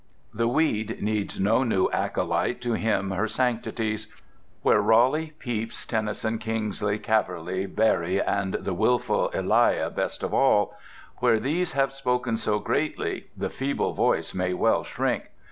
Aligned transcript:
The 0.33 0.47
weed 0.47 0.97
needs 1.03 1.39
no 1.39 1.63
new 1.63 1.87
acolyte 1.91 2.59
to 2.61 2.73
hymn 2.73 3.11
her 3.11 3.27
sanctities. 3.27 4.07
Where 4.63 4.81
Raleigh, 4.81 5.33
Pepys, 5.37 5.85
Tennyson, 5.85 6.39
Kingsley, 6.39 6.97
Calverley, 6.97 7.67
Barrie, 7.67 8.19
and 8.19 8.55
the 8.55 8.73
whimful 8.73 9.29
Elia 9.31 9.91
best 9.91 10.23
of 10.23 10.33
all—where 10.33 11.39
these 11.39 11.73
have 11.73 11.91
spoken 11.91 12.37
so 12.37 12.57
greatly, 12.57 13.27
the 13.37 13.51
feeble 13.51 13.93
voice 13.93 14.33
may 14.33 14.55
well 14.55 14.83
shrink. 14.83 15.29